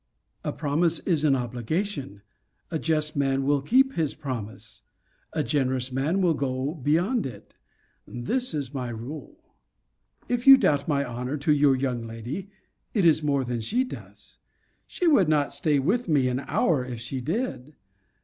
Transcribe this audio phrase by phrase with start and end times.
[0.43, 2.23] A promise is an obligation.
[2.71, 4.81] A just man will keep his promise,
[5.31, 7.53] a generous man will go beyond it.
[8.07, 9.53] This is my rule.
[10.27, 12.49] If you doubt my honour to your young lady,
[12.95, 14.39] it is more than she does.
[14.87, 17.75] She would not stay with me an hour if she did.